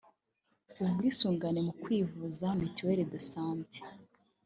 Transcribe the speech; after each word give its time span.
ubwisungane 0.83 1.59
mu 1.67 1.73
kwivuza 1.81 2.47
(mutuelle 2.59 3.03
de 3.11 3.19
santé) 3.29 3.79